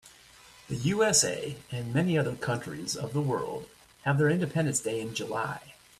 The 0.67 0.77
USA 0.77 1.57
and 1.69 1.93
many 1.93 2.17
other 2.17 2.33
countries 2.35 2.95
of 2.95 3.13
the 3.13 3.21
world 3.21 3.69
have 4.01 4.17
their 4.17 4.29
independence 4.31 4.79
day 4.79 4.99
in 4.99 5.13
July. 5.13 5.75